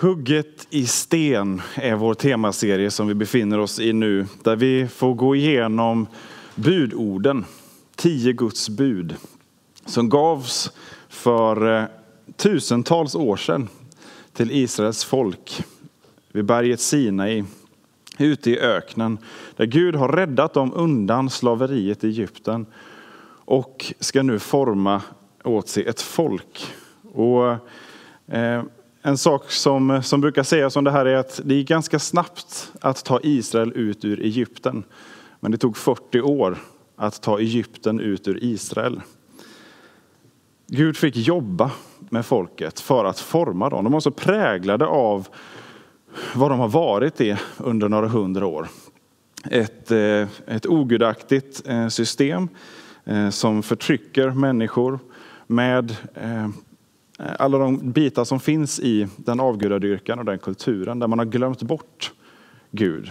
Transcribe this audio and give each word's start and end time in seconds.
Hugget 0.00 0.66
i 0.70 0.86
sten 0.86 1.62
är 1.74 1.94
vår 1.94 2.14
temaserie 2.14 2.90
som 2.90 3.08
vi 3.08 3.14
befinner 3.14 3.58
oss 3.58 3.80
i 3.80 3.92
nu, 3.92 4.26
där 4.42 4.56
vi 4.56 4.88
får 4.88 5.14
gå 5.14 5.36
igenom 5.36 6.06
budorden, 6.54 7.44
tio 7.96 8.32
Guds 8.32 8.68
bud, 8.68 9.16
som 9.86 10.08
gavs 10.08 10.72
för 11.08 11.76
eh, 11.76 11.84
tusentals 12.36 13.14
år 13.14 13.36
sedan 13.36 13.68
till 14.32 14.50
Israels 14.50 15.04
folk 15.04 15.64
vid 16.32 16.44
berget 16.44 16.80
Sinai, 16.80 17.44
ute 18.18 18.50
i 18.50 18.58
öknen, 18.58 19.18
där 19.56 19.66
Gud 19.66 19.94
har 19.94 20.08
räddat 20.08 20.54
dem 20.54 20.72
undan 20.74 21.30
slaveriet 21.30 22.04
i 22.04 22.08
Egypten 22.08 22.66
och 23.44 23.94
ska 24.00 24.22
nu 24.22 24.38
forma 24.38 25.02
åt 25.44 25.68
sig 25.68 25.84
ett 25.84 26.00
folk. 26.00 26.66
Och, 27.12 27.50
eh, 28.34 28.62
en 29.08 29.18
sak 29.18 29.50
som, 29.50 30.02
som 30.02 30.20
brukar 30.20 30.42
sägas 30.42 30.76
om 30.76 30.84
det 30.84 30.90
här 30.90 31.06
är 31.06 31.16
att 31.16 31.40
det 31.44 31.54
gick 31.54 31.68
ganska 31.68 31.98
snabbt 31.98 32.72
att 32.80 33.04
ta 33.04 33.20
Israel 33.22 33.72
ut 33.72 34.04
ur 34.04 34.20
Egypten. 34.20 34.84
Men 35.40 35.52
det 35.52 35.58
tog 35.58 35.76
40 35.76 36.20
år 36.20 36.58
att 36.96 37.22
ta 37.22 37.38
Egypten 37.38 38.00
ut 38.00 38.28
ur 38.28 38.44
Israel. 38.44 39.00
Gud 40.66 40.96
fick 40.96 41.16
jobba 41.16 41.70
med 41.98 42.26
folket 42.26 42.80
för 42.80 43.04
att 43.04 43.20
forma 43.20 43.68
dem. 43.68 43.84
De 43.84 43.92
var 43.92 44.00
så 44.00 44.10
präglade 44.10 44.86
av 44.86 45.28
vad 46.34 46.50
de 46.50 46.58
har 46.58 46.68
varit 46.68 47.20
i 47.20 47.36
under 47.56 47.88
några 47.88 48.08
hundra 48.08 48.46
år. 48.46 48.68
Ett, 49.50 49.90
eh, 49.90 50.28
ett 50.46 50.66
ogudaktigt 50.66 51.68
eh, 51.68 51.88
system 51.88 52.48
eh, 53.04 53.30
som 53.30 53.62
förtrycker 53.62 54.30
människor 54.30 54.98
med 55.46 55.96
Eh, 57.18 57.32
alla 57.38 57.58
de 57.58 57.92
bitar 57.92 58.24
som 58.24 58.40
finns 58.40 58.80
i 58.80 59.08
den 59.16 59.40
avgudadyrkan 59.40 60.18
och 60.18 60.24
den 60.24 60.38
kulturen 60.38 60.98
där 60.98 61.06
man 61.06 61.18
har 61.18 61.26
glömt 61.26 61.62
bort 61.62 62.12
Gud. 62.70 63.10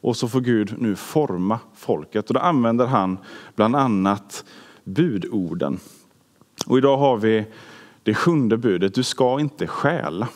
Och 0.00 0.16
så 0.16 0.28
får 0.28 0.40
Gud 0.40 0.74
nu 0.78 0.96
forma 0.96 1.58
folket 1.74 2.28
och 2.28 2.34
då 2.34 2.40
använder 2.40 2.86
han 2.86 3.18
bland 3.56 3.76
annat 3.76 4.44
budorden. 4.84 5.78
Och 6.66 6.78
idag 6.78 6.96
har 6.96 7.16
vi 7.16 7.46
det 8.02 8.14
sjunde 8.14 8.56
budet, 8.56 8.94
du 8.94 9.02
ska 9.02 9.40
inte 9.40 9.66
stjäla. 9.66 10.28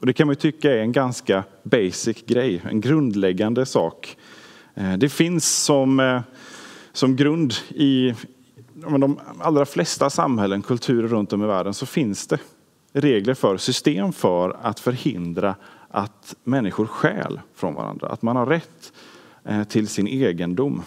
Och 0.00 0.06
det 0.06 0.12
kan 0.12 0.26
man 0.26 0.36
tycka 0.36 0.72
är 0.72 0.78
en 0.78 0.92
ganska 0.92 1.44
basic 1.62 2.22
grej, 2.26 2.62
en 2.64 2.80
grundläggande 2.80 3.66
sak. 3.66 4.16
Eh, 4.74 4.92
det 4.92 5.08
finns 5.08 5.64
som, 5.64 6.00
eh, 6.00 6.20
som 6.92 7.16
grund 7.16 7.54
i 7.68 8.14
de 8.80 9.20
allra 9.38 9.66
flesta 9.66 10.10
samhällen, 10.10 10.62
kulturer 10.62 11.08
runt 11.08 11.32
om 11.32 11.42
i 11.42 11.46
världen 11.46 11.74
så 11.74 11.86
finns 11.86 12.26
det 12.26 12.38
regler 12.92 13.34
för, 13.34 13.56
system 13.56 14.12
för 14.12 14.56
att 14.62 14.80
förhindra 14.80 15.56
att 15.88 16.36
människor 16.44 16.86
stjäl 16.86 17.40
från 17.54 17.74
varandra. 17.74 18.08
Att 18.08 18.22
man 18.22 18.36
har 18.36 18.46
rätt 18.46 18.92
eh, 19.44 19.64
till 19.64 19.88
sin 19.88 20.08
egendom. 20.08 20.82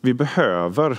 Vi 0.00 0.14
behöver 0.14 0.98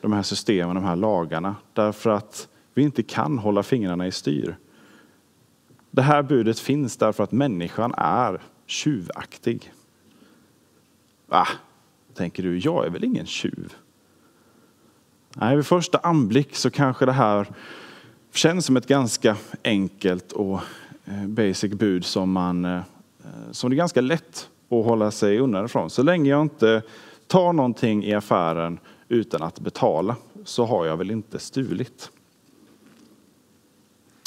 de 0.00 0.12
här 0.12 0.22
systemen, 0.22 0.74
de 0.74 0.84
här 0.84 0.96
lagarna, 0.96 1.56
därför 1.72 2.10
att 2.10 2.48
vi 2.74 2.82
inte 2.82 3.02
kan 3.02 3.38
hålla 3.38 3.62
fingrarna 3.62 4.06
i 4.06 4.12
styr. 4.12 4.56
Det 5.90 6.02
här 6.02 6.22
budet 6.22 6.58
finns 6.58 6.96
därför 6.96 7.24
att 7.24 7.32
människan 7.32 7.94
är 7.96 8.42
tjuvaktig. 8.66 9.72
Va? 11.26 11.46
Tänker 12.14 12.42
du, 12.42 12.58
jag 12.58 12.86
är 12.86 12.90
väl 12.90 13.04
ingen 13.04 13.26
tjuv? 13.26 13.74
Nej, 15.36 15.56
vid 15.56 15.66
första 15.66 15.98
anblick 15.98 16.56
så 16.56 16.70
kanske 16.70 17.06
det 17.06 17.12
här 17.12 17.48
känns 18.32 18.66
som 18.66 18.76
ett 18.76 18.86
ganska 18.86 19.36
enkelt 19.64 20.32
och 20.32 20.60
eh, 21.04 21.26
basic 21.26 21.72
bud 21.72 22.04
som, 22.04 22.32
man, 22.32 22.64
eh, 22.64 22.80
som 23.50 23.70
det 23.70 23.74
är 23.74 23.76
ganska 23.76 24.00
lätt 24.00 24.48
att 24.68 24.84
hålla 24.84 25.10
sig 25.10 25.38
undan 25.38 25.64
ifrån. 25.64 25.90
Så 25.90 26.02
länge 26.02 26.30
jag 26.30 26.42
inte 26.42 26.82
tar 27.26 27.52
någonting 27.52 28.04
i 28.04 28.14
affären 28.14 28.78
utan 29.08 29.42
att 29.42 29.60
betala 29.60 30.16
så 30.44 30.64
har 30.64 30.86
jag 30.86 30.96
väl 30.96 31.10
inte 31.10 31.38
stulit. 31.38 32.10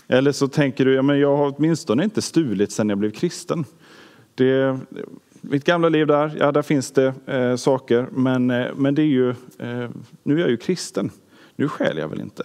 Eller 0.07 0.31
så 0.31 0.47
tänker 0.47 0.85
du, 0.85 0.93
ja, 0.93 1.01
men 1.01 1.19
jag 1.19 1.37
har 1.37 1.53
åtminstone 1.57 2.03
inte 2.03 2.21
stulit 2.21 2.71
sedan 2.71 2.89
jag 2.89 2.97
blev 2.97 3.11
kristen. 3.11 3.65
Det, 4.35 4.79
mitt 5.43 5.63
gamla 5.63 5.89
liv 5.89 6.07
där, 6.07 6.35
ja 6.39 6.51
där 6.51 6.61
finns 6.61 6.91
det 6.91 7.13
eh, 7.25 7.55
saker, 7.55 8.07
men, 8.11 8.51
eh, 8.51 8.67
men 8.75 8.95
det 8.95 9.01
är 9.01 9.05
ju, 9.05 9.29
eh, 9.29 9.89
nu 10.23 10.35
är 10.35 10.39
jag 10.39 10.49
ju 10.49 10.57
kristen. 10.57 11.11
Nu 11.55 11.67
skäl 11.67 11.97
jag 11.97 12.07
väl 12.07 12.21
inte. 12.21 12.43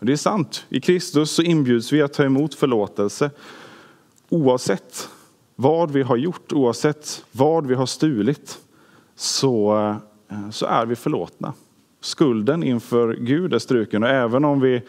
Och 0.00 0.06
det 0.06 0.12
är 0.12 0.16
sant, 0.16 0.66
i 0.68 0.80
Kristus 0.80 1.30
så 1.30 1.42
inbjuds 1.42 1.92
vi 1.92 2.02
att 2.02 2.12
ta 2.12 2.24
emot 2.24 2.54
förlåtelse 2.54 3.30
oavsett 4.28 5.08
vad 5.56 5.90
vi 5.90 6.02
har 6.02 6.16
gjort, 6.16 6.52
oavsett 6.52 7.24
vad 7.32 7.66
vi 7.66 7.74
har 7.74 7.86
stulit, 7.86 8.58
så, 9.14 9.76
eh, 10.30 10.50
så 10.50 10.66
är 10.66 10.86
vi 10.86 10.96
förlåtna. 10.96 11.52
Skulden 12.00 12.62
inför 12.62 13.14
Gud 13.14 13.54
är 13.54 13.58
struken 13.58 14.02
och 14.02 14.08
även 14.08 14.44
om 14.44 14.60
vi 14.60 14.82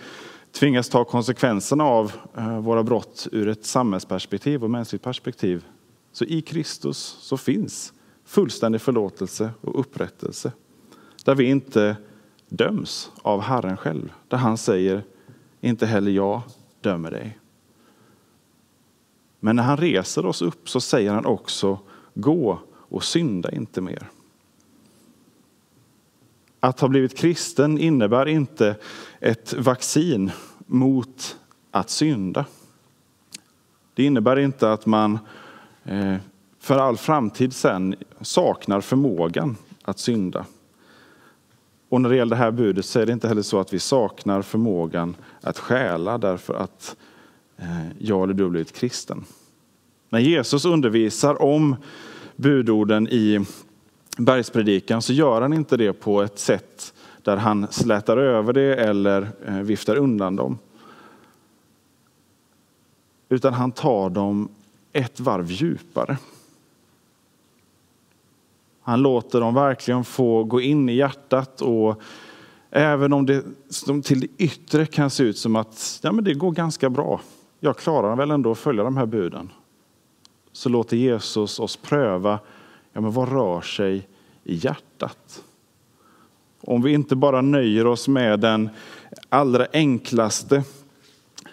tvingas 0.52 0.90
ta 0.90 1.04
konsekvenserna 1.04 1.84
av 1.84 2.12
eh, 2.38 2.60
våra 2.60 2.84
brott 2.84 3.28
ur 3.32 3.48
ett 3.48 3.66
samhällsperspektiv 3.66 4.64
och 4.64 4.70
mänskligt 4.70 5.04
perspektiv. 5.04 5.66
Så 6.16 6.26
i 6.26 6.42
Kristus 6.42 7.18
så 7.20 7.38
finns 7.38 7.94
fullständig 8.26 8.81
förlåtelse 8.81 9.52
och 9.62 9.80
upprättelse. 9.80 10.52
Där 11.24 11.36
vi 11.36 11.44
inte 11.44 11.98
döms 12.50 13.12
av 13.22 13.42
Herren 13.42 13.78
själv. 13.78 14.14
Där 14.28 14.38
han 14.38 14.58
säger, 14.58 15.03
inte 15.62 15.86
heller 15.86 16.12
jag 16.12 16.42
dömer 16.81 17.12
dig. 17.12 17.40
Men 19.40 19.56
när 19.56 19.64
han 19.64 19.78
reser 19.78 20.26
oss 20.26 20.42
upp 20.42 20.70
så 20.70 20.81
säger 20.81 21.12
han 21.12 21.26
också, 21.26 21.80
gå 22.14 22.59
och 22.74 23.03
synda 23.03 23.52
inte 23.52 23.82
mer. 23.82 24.09
Att 26.59 26.80
ha 26.80 26.88
blivit 26.88 27.18
kristen 27.18 27.78
innebär 27.78 28.26
inte 28.26 28.76
ett 29.20 29.53
vaccin 29.53 30.32
mot 30.66 31.38
att 31.72 31.90
synda. 31.90 32.46
Det 33.94 34.03
innebär 34.03 34.40
inte 34.40 34.72
att 34.72 34.86
man 34.86 35.20
Eh, 35.85 36.16
för 36.59 36.78
all 36.78 36.97
framtid 36.97 37.53
sen 37.53 37.96
saknar 38.22 38.81
förmågan 38.81 39.57
att 39.84 40.00
synda. 40.00 40.46
Och 41.90 42.01
när 42.01 42.09
det 42.09 42.16
gäller 42.16 42.35
det 42.35 42.41
här 42.41 42.51
budet 42.51 42.85
så 42.85 43.00
är 43.00 43.06
det 43.06 43.13
inte 43.13 43.28
heller 43.28 43.41
så 43.41 43.59
att 43.59 43.73
vi 43.73 43.79
saknar 43.79 44.41
förmågan 44.41 45.16
att 45.41 45.59
stjäla 45.59 46.18
därför 46.18 46.53
att 46.53 46.96
eh, 47.57 47.88
jag 48.00 48.23
eller 48.23 48.34
du 48.34 48.44
har 48.44 48.50
blivit 48.50 48.73
kristen. 48.73 49.25
När 50.09 50.19
Jesus 50.19 50.66
undervisar 50.66 51.41
om 51.41 51.75
budorden 52.35 53.07
i 53.07 53.46
bergspredikan 54.17 55.02
så 55.02 55.13
gör 55.13 55.41
han 55.41 55.53
inte 55.53 55.78
det 55.78 55.94
på 55.94 56.22
ett 56.22 56.40
sätt 56.40 56.94
där 57.22 57.38
han 57.38 57.67
slätar 57.72 58.17
över 58.17 58.53
det 58.53 58.75
eller 58.75 59.28
eh, 59.46 59.56
viftar 59.56 59.96
undan 59.96 60.35
dem. 60.35 60.57
Utan 63.29 63.53
han 63.53 63.72
tar 63.72 64.09
dem 64.09 64.50
ett 64.96 65.20
varv 65.20 65.52
djupare. 65.52 66.18
Han 68.82 69.02
låter 69.02 69.40
dem 69.40 69.54
verkligen 69.54 70.04
få 70.04 70.44
gå 70.44 70.62
in 70.62 70.90
i 70.90 70.94
hjärtat 70.94 71.62
och 71.62 72.02
även 72.70 73.14
om 73.14 73.26
det 73.26 73.44
till 74.04 74.20
det 74.20 74.28
yttre 74.38 74.86
kan 74.86 75.10
se 75.10 75.24
ut 75.24 75.38
som 75.38 75.56
att 75.56 76.00
ja, 76.04 76.12
men 76.12 76.24
det 76.24 76.34
går 76.34 76.52
ganska 76.52 76.90
bra. 76.90 77.22
Jag 77.60 77.78
klarar 77.78 78.16
väl 78.16 78.32
ändå 78.32 78.52
att 78.52 78.58
följa 78.58 78.84
de 78.84 78.98
här 78.98 79.06
buden. 79.06 79.52
Så 80.52 80.70
låter 80.70 80.98
Jesus 80.98 81.60
oss 81.60 81.78
pröva 81.78 82.40
ja, 82.94 83.02
men 83.02 83.12
vad 83.12 83.32
rör 83.32 83.62
sig 83.62 84.08
i 84.44 84.56
hjärtat. 84.56 85.44
Om 86.62 86.82
vi 86.82 86.94
inte 86.94 87.16
bara 87.16 87.42
nöjer 87.42 87.88
oss 87.88 88.08
med 88.08 88.40
den 88.40 88.70
allra 89.30 89.68
enklaste 89.74 90.64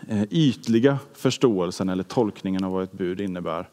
Eh, 0.09 0.25
ytliga 0.31 0.99
förståelsen 1.13 1.89
eller 1.89 2.03
tolkningen 2.03 2.65
av 2.65 2.73
vad 2.73 2.85
ett 2.85 2.93
bud 2.93 3.21
innebär. 3.21 3.69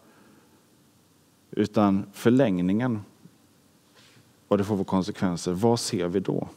Utan 1.51 2.05
förlängningen, 2.13 3.01
vad 4.47 4.59
det 4.59 4.63
får 4.63 4.77
för 4.77 4.83
konsekvenser. 4.83 5.51
Vad 5.51 5.79
ser 5.79 6.07
vi 6.07 6.19
då? 6.19 6.47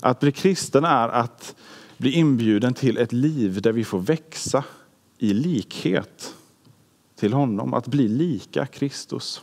Att 0.00 0.20
bli 0.20 0.32
kristen 0.32 0.84
är 0.84 1.08
att 1.08 1.56
bli 1.96 2.12
inbjuden 2.12 2.74
till 2.74 2.98
ett 2.98 3.12
liv 3.12 3.62
där 3.62 3.72
vi 3.72 3.84
får 3.84 4.00
växa 4.00 4.64
i 5.18 5.34
likhet 5.34 6.34
till 7.14 7.32
honom, 7.32 7.74
att 7.74 7.86
bli 7.86 8.08
lika 8.08 8.66
Kristus. 8.66 9.42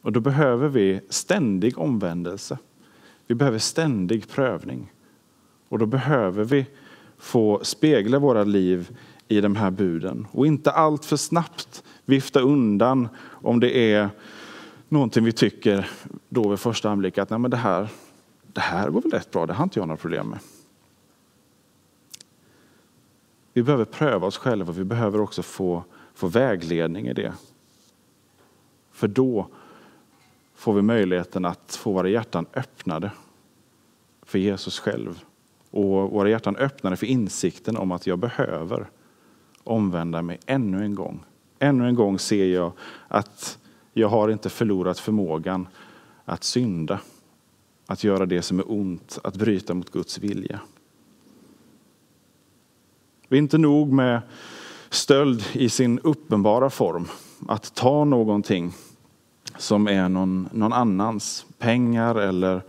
Och 0.00 0.12
då 0.12 0.20
behöver 0.20 0.68
vi 0.68 1.00
ständig 1.08 1.78
omvändelse. 1.78 2.58
Vi 3.26 3.34
behöver 3.34 3.58
ständig 3.58 4.28
prövning. 4.28 4.92
Och 5.72 5.78
då 5.78 5.86
behöver 5.86 6.44
vi 6.44 6.66
få 7.18 7.60
spegla 7.62 8.18
våra 8.18 8.44
liv 8.44 8.98
i 9.28 9.40
de 9.40 9.56
här 9.56 9.70
buden 9.70 10.26
och 10.32 10.46
inte 10.46 10.70
allt 10.70 11.04
för 11.04 11.16
snabbt 11.16 11.84
vifta 12.04 12.40
undan 12.40 13.08
om 13.24 13.60
det 13.60 13.92
är 13.92 14.10
någonting 14.88 15.24
vi 15.24 15.32
tycker 15.32 15.90
då 16.28 16.48
vid 16.48 16.58
första 16.58 16.90
anblick 16.90 17.18
att 17.18 17.30
nej, 17.30 17.38
men 17.38 17.50
det, 17.50 17.56
här, 17.56 17.88
det 18.52 18.60
här 18.60 18.90
går 18.90 19.00
väl 19.02 19.10
rätt 19.10 19.30
bra, 19.30 19.46
det 19.46 19.52
har 19.52 19.64
inte 19.64 19.78
jag 19.78 19.88
några 19.88 19.96
problem 19.96 20.28
med. 20.28 20.38
Vi 23.52 23.62
behöver 23.62 23.84
pröva 23.84 24.26
oss 24.26 24.36
själva 24.36 24.70
och 24.70 24.78
vi 24.78 24.84
behöver 24.84 25.20
också 25.20 25.42
få, 25.42 25.84
få 26.14 26.26
vägledning 26.26 27.06
i 27.06 27.12
det. 27.12 27.32
För 28.90 29.08
då 29.08 29.48
får 30.54 30.74
vi 30.74 30.82
möjligheten 30.82 31.44
att 31.44 31.76
få 31.76 31.92
våra 31.92 32.08
hjärtan 32.08 32.46
öppnade 32.54 33.10
för 34.22 34.38
Jesus 34.38 34.78
själv. 34.78 35.24
Och 35.72 36.10
våra 36.10 36.30
hjärtan 36.30 36.56
öppnade 36.56 36.96
för 36.96 37.06
insikten 37.06 37.76
om 37.76 37.92
att 37.92 38.06
jag 38.06 38.18
behöver 38.18 38.90
omvända 39.64 40.22
mig 40.22 40.38
ännu 40.46 40.84
en 40.84 40.94
gång. 40.94 41.24
Ännu 41.58 41.88
en 41.88 41.94
gång 41.94 42.18
ser 42.18 42.46
jag 42.46 42.72
att 43.08 43.58
jag 43.92 44.08
har 44.08 44.28
inte 44.28 44.50
förlorat 44.50 44.98
förmågan 44.98 45.68
att 46.24 46.44
synda, 46.44 47.00
att 47.86 48.04
göra 48.04 48.26
det 48.26 48.42
som 48.42 48.58
är 48.58 48.70
ont, 48.70 49.18
att 49.24 49.36
bryta 49.36 49.74
mot 49.74 49.90
Guds 49.90 50.18
vilja. 50.18 50.60
Det 53.28 53.36
är 53.36 53.38
inte 53.38 53.58
nog 53.58 53.92
med 53.92 54.20
stöld 54.90 55.44
i 55.52 55.68
sin 55.68 55.98
uppenbara 55.98 56.70
form, 56.70 57.08
att 57.48 57.74
ta 57.74 58.04
någonting 58.04 58.72
som 59.58 59.88
är 59.88 60.08
någon, 60.08 60.48
någon 60.52 60.72
annans, 60.72 61.46
pengar 61.58 62.14
eller 62.14 62.62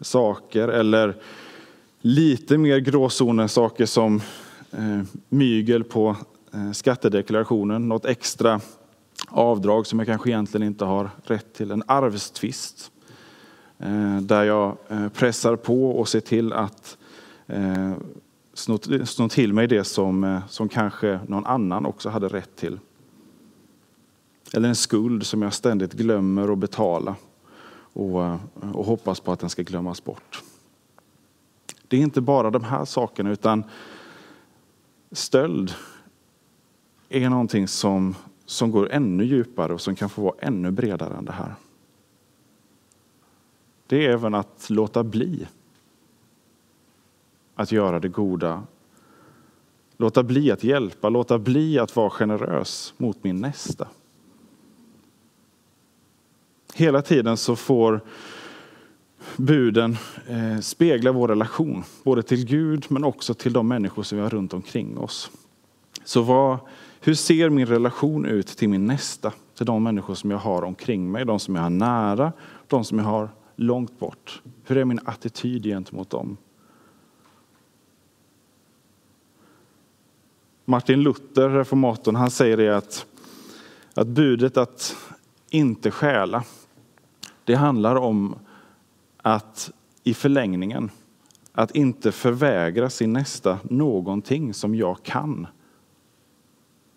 saker 0.00 0.68
eller 0.68 1.16
lite 2.02 2.58
mer 2.58 2.78
gråzoner, 2.78 3.46
saker 3.46 3.86
som 3.86 4.20
eh, 4.70 5.02
mygel 5.28 5.84
på 5.84 6.16
eh, 6.54 6.72
skattedeklarationen, 6.72 7.88
något 7.88 8.04
extra 8.04 8.60
avdrag 9.28 9.86
som 9.86 9.98
jag 9.98 10.08
kanske 10.08 10.30
egentligen 10.30 10.66
inte 10.66 10.84
har 10.84 11.10
rätt 11.24 11.54
till, 11.54 11.70
en 11.70 11.82
arvstvist 11.86 12.90
eh, 13.78 14.16
där 14.16 14.44
jag 14.44 14.76
eh, 14.88 15.08
pressar 15.08 15.56
på 15.56 15.90
och 15.90 16.08
ser 16.08 16.20
till 16.20 16.52
att 16.52 16.96
eh, 17.46 17.92
snå 19.04 19.28
till 19.28 19.52
mig 19.52 19.66
det 19.66 19.84
som, 19.84 20.24
eh, 20.24 20.40
som 20.48 20.68
kanske 20.68 21.20
någon 21.28 21.46
annan 21.46 21.86
också 21.86 22.08
hade 22.08 22.28
rätt 22.28 22.56
till. 22.56 22.78
Eller 24.54 24.68
en 24.68 24.76
skuld 24.76 25.26
som 25.26 25.42
jag 25.42 25.54
ständigt 25.54 25.92
glömmer 25.92 26.52
att 26.52 26.58
betala 26.58 27.14
och, 27.92 28.24
eh, 28.24 28.38
och 28.72 28.86
hoppas 28.86 29.20
på 29.20 29.32
att 29.32 29.40
den 29.40 29.50
ska 29.50 29.62
glömmas 29.62 30.04
bort. 30.04 30.42
Det 31.92 31.96
är 31.96 32.00
inte 32.00 32.20
bara 32.20 32.50
de 32.50 32.64
här 32.64 32.84
sakerna 32.84 33.30
utan 33.30 33.64
stöld 35.10 35.74
är 37.08 37.30
någonting 37.30 37.68
som, 37.68 38.14
som 38.44 38.70
går 38.70 38.92
ännu 38.92 39.24
djupare 39.24 39.72
och 39.72 39.80
som 39.80 39.96
kan 39.96 40.10
få 40.10 40.22
vara 40.22 40.34
ännu 40.38 40.70
bredare 40.70 41.16
än 41.16 41.24
det 41.24 41.32
här. 41.32 41.54
Det 43.86 44.06
är 44.06 44.10
även 44.10 44.34
att 44.34 44.70
låta 44.70 45.04
bli 45.04 45.46
att 47.54 47.72
göra 47.72 48.00
det 48.00 48.08
goda. 48.08 48.62
Låta 49.96 50.22
bli 50.22 50.50
att 50.50 50.64
hjälpa, 50.64 51.08
låta 51.08 51.38
bli 51.38 51.78
att 51.78 51.96
vara 51.96 52.10
generös 52.10 52.94
mot 52.96 53.24
min 53.24 53.36
nästa. 53.36 53.88
Hela 56.74 57.02
tiden 57.02 57.36
så 57.36 57.56
får 57.56 58.00
buden 59.36 59.96
eh, 60.28 60.60
speglar 60.60 61.12
vår 61.12 61.28
relation, 61.28 61.84
både 62.04 62.22
till 62.22 62.46
Gud 62.46 62.86
men 62.88 63.04
också 63.04 63.34
till 63.34 63.52
de 63.52 63.68
människor 63.68 64.02
som 64.02 64.18
vi 64.18 64.22
har 64.22 64.30
runt 64.30 64.54
omkring 64.54 64.98
oss. 64.98 65.30
Så 66.04 66.22
vad, 66.22 66.58
hur 67.00 67.14
ser 67.14 67.48
min 67.48 67.66
relation 67.66 68.26
ut 68.26 68.46
till 68.46 68.68
min 68.68 68.86
nästa, 68.86 69.32
till 69.56 69.66
de 69.66 69.82
människor 69.82 70.14
som 70.14 70.30
jag 70.30 70.38
har 70.38 70.64
omkring 70.64 71.12
mig, 71.12 71.24
de 71.24 71.38
som 71.38 71.54
jag 71.54 71.62
har 71.62 71.70
nära, 71.70 72.32
de 72.66 72.84
som 72.84 72.98
jag 72.98 73.04
har 73.04 73.28
långt 73.56 73.98
bort? 73.98 74.42
Hur 74.64 74.76
är 74.76 74.84
min 74.84 75.00
attityd 75.04 75.64
gentemot 75.64 76.10
dem? 76.10 76.36
Martin 80.64 81.02
Luther, 81.02 81.48
reformatorn, 81.48 82.16
han 82.16 82.30
säger 82.30 82.56
det 82.56 82.76
att, 82.76 83.06
att 83.94 84.06
budet 84.06 84.56
att 84.56 84.96
inte 85.50 85.90
stjäla, 85.90 86.44
det 87.44 87.54
handlar 87.54 87.96
om 87.96 88.34
att 89.22 89.70
i 90.02 90.14
förlängningen, 90.14 90.90
att 91.52 91.76
inte 91.76 92.12
förvägra 92.12 92.90
sin 92.90 93.12
nästa 93.12 93.58
någonting 93.62 94.54
som 94.54 94.74
jag 94.74 95.02
kan 95.02 95.46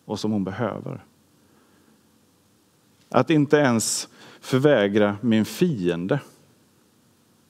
och 0.06 0.20
som 0.20 0.32
hon 0.32 0.44
behöver. 0.44 1.04
Att 3.10 3.30
inte 3.30 3.58
ens 3.58 4.10
förvägra 4.40 5.18
min 5.22 5.46
fiende 5.46 6.20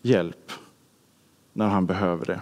hjälp 0.02 0.52
när 1.54 1.68
han 1.68 1.86
behöver 1.86 2.26
det. 2.26 2.42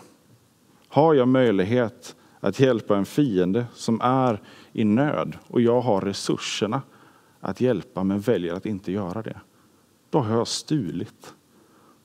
Har 0.88 1.14
jag 1.14 1.28
möjlighet 1.28 2.16
att 2.40 2.60
hjälpa 2.60 2.98
en 2.98 3.06
fiende 3.06 3.66
som 3.74 4.02
är 4.02 4.42
i 4.72 4.84
nöd 4.84 5.38
och 5.48 5.62
jag 5.62 5.82
har 5.82 6.02
resurserna 6.02 6.82
att 7.40 7.62
hjälpa 7.62 8.04
men 8.04 8.20
väljer 8.20 8.54
att 8.54 8.66
inte 8.66 8.92
göra 8.92 9.22
det, 9.22 9.40
då 10.10 10.20
har 10.20 10.38
jag 10.38 10.48
stulit 10.48 11.34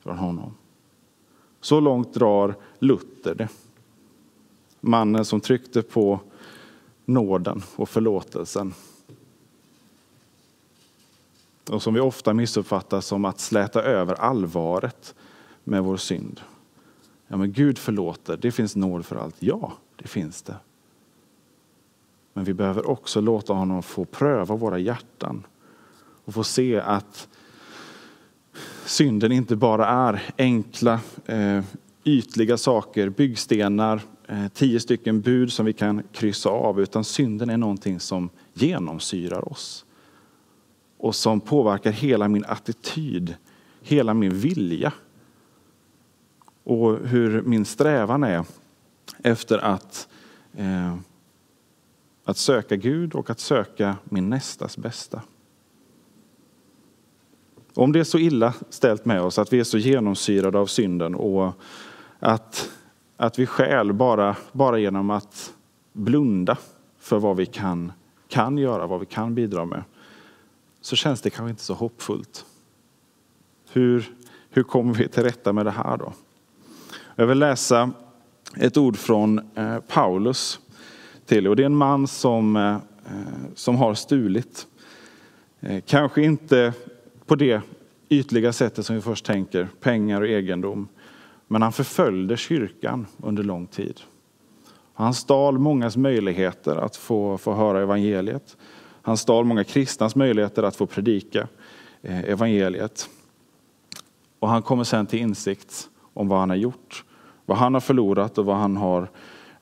från 0.09 0.19
honom. 0.19 0.55
Så 1.61 1.81
långt 1.81 2.15
drar 2.15 2.55
Luther 2.79 3.35
det. 3.35 3.49
Mannen 4.81 5.25
som 5.25 5.41
tryckte 5.41 5.83
på 5.83 6.21
nåden 7.05 7.63
och 7.77 7.89
förlåtelsen. 7.89 8.75
Och 11.71 11.83
som 11.83 11.95
vi 11.95 12.01
ofta 12.01 12.35
missuppfattar 12.35 13.01
som 13.01 13.25
att 13.25 13.41
släta 13.41 13.83
över 13.83 14.15
allvaret 14.15 15.15
med 15.65 15.85
vår 15.85 15.97
synd. 15.97 16.41
Ja, 17.27 17.37
men 17.37 17.53
Gud 17.53 17.79
förlåter, 17.79 18.37
det 18.37 18.53
finns 18.53 18.77
nåd 18.77 19.07
för 19.07 19.17
allt. 19.17 19.37
Ja, 19.39 19.73
det 19.97 20.09
finns 20.09 20.43
det. 20.43 20.57
Men 22.33 22.45
vi 22.45 22.55
behöver 22.55 22.91
också 22.91 23.21
låta 23.21 23.53
honom 23.53 23.83
få 23.83 24.05
pröva 24.05 24.57
våra 24.57 24.79
hjärtan 24.79 25.47
och 26.25 26.35
få 26.35 26.45
se 26.45 26.81
att 26.81 27.29
synden 28.89 29.33
inte 29.33 29.57
bara 29.57 29.87
är 29.87 30.23
enkla, 30.39 31.01
eh, 31.27 31.65
ytliga 32.05 32.57
saker, 32.57 33.09
byggstenar, 33.09 34.03
eh, 34.29 34.49
tio 34.49 34.81
stycken 34.81 35.21
bud 35.21 35.53
som 35.53 35.67
vi 35.67 35.73
kan 35.73 36.03
kryssa 36.13 36.51
av, 36.51 36.81
utan 36.81 37.05
synden 37.05 37.51
är 37.51 37.57
någonting 37.57 38.01
som 38.01 38.31
genomsyrar 38.53 39.53
oss 39.53 39.85
och 40.99 41.15
som 41.15 41.41
påverkar 41.41 41.91
hela 41.91 42.29
min 42.29 42.45
attityd, 42.45 43.35
hela 43.83 44.15
min 44.15 44.39
vilja 44.39 44.93
och 46.65 46.99
hur 46.99 47.43
min 47.43 47.65
strävan 47.65 48.25
är 48.25 48.45
efter 49.19 49.59
att, 49.59 50.09
eh, 50.57 50.97
att 52.25 52.37
söka 52.37 52.77
Gud 52.77 53.15
och 53.15 53.31
att 53.31 53.41
söka 53.41 53.97
min 54.05 54.31
nästas 54.31 54.77
bästa. 54.77 55.23
Om 57.75 57.93
det 57.93 58.01
är 58.01 58.05
så 58.05 58.19
illa 58.19 58.55
ställt 58.71 59.05
med 59.05 59.23
oss 59.23 59.39
att 59.39 59.53
vi 59.53 59.61
är 59.61 59.65
så 59.65 59.79
genomsyrade 59.79 60.59
av 60.59 60.67
synden 60.67 61.15
och 61.15 61.53
att, 62.19 62.71
att 63.17 63.39
vi 63.39 63.47
skäl 63.47 63.93
bara, 63.93 64.37
bara 64.53 64.79
genom 64.79 65.11
att 65.11 65.53
blunda 65.93 66.57
för 66.99 67.19
vad 67.19 67.37
vi 67.37 67.47
kan, 67.47 67.93
kan 68.29 68.59
göra, 68.59 68.87
vad 68.87 69.01
vi 69.01 69.07
kan 69.07 69.35
bidra 69.35 69.65
med, 69.65 69.83
så 70.81 70.97
känns 70.97 71.21
det 71.21 71.31
kanske 71.31 71.51
inte 71.51 71.63
så 71.63 71.75
hoppfullt. 71.75 72.45
Hur, 73.73 74.13
hur 74.51 74.63
kommer 74.63 74.95
vi 74.95 75.09
till 75.09 75.23
rätta 75.23 75.53
med 75.53 75.67
det 75.67 75.71
här 75.71 75.97
då? 75.97 76.13
Jag 77.17 77.27
vill 77.27 77.39
läsa 77.39 77.91
ett 78.57 78.77
ord 78.77 78.97
från 78.97 79.39
eh, 79.55 79.79
Paulus 79.79 80.61
till 81.27 81.49
och 81.49 81.57
det 81.57 81.63
är 81.63 81.67
en 81.67 81.77
man 81.77 82.07
som, 82.07 82.57
eh, 82.57 82.75
eh 82.75 82.81
som 83.55 83.77
har 83.77 83.95
stulit. 83.95 84.67
Eh, 85.61 85.83
kanske 85.87 86.23
inte 86.23 86.73
på 87.29 87.35
det 87.35 87.63
ytliga 88.09 88.53
sättet 88.53 88.87
som 88.87 88.97
vi 88.97 89.03
först 89.03 89.25
tänker, 89.25 89.69
pengar 89.81 90.21
och 90.21 90.29
egendom. 90.29 90.89
Men 91.47 91.63
han 91.63 91.73
förföljde 91.73 92.37
kyrkan 92.37 93.07
under 93.17 93.43
lång 93.43 93.67
tid. 93.67 94.01
Han 94.95 95.15
stal 95.15 95.59
mångas 95.59 95.97
möjligheter 95.97 96.77
att 96.77 96.97
få, 96.97 97.39
få 97.39 97.55
höra 97.55 97.83
evangeliet. 97.83 98.57
Han 99.03 99.17
stal 99.17 99.45
många 99.45 99.65
kristnas 99.65 100.17
möjligheter 100.17 100.63
att 100.63 100.77
få 100.77 100.87
predika 100.87 101.49
eh, 102.03 102.19
evangeliet. 102.19 103.09
Och 104.39 104.49
han 104.49 104.63
kommer 104.63 104.85
sen 104.85 105.07
till 105.07 105.19
insikt 105.19 105.89
om 106.15 106.29
vad 106.29 106.39
han 106.39 106.51
har 106.51 106.57
gjort, 106.57 107.05
vad 107.47 107.59
han 107.59 107.75
har 107.75 107.81
förlorat 107.81 108.39
och 108.39 108.45
vad 108.45 108.57
han 108.57 108.77
har 108.77 109.09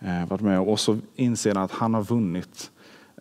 eh, 0.00 0.28
varit 0.28 0.40
med 0.40 0.60
om. 0.60 0.68
Och 0.68 0.80
så 0.80 0.98
inser 1.14 1.54
han 1.54 1.64
att 1.64 1.72
han 1.72 1.94
har 1.94 2.02
vunnit 2.02 2.70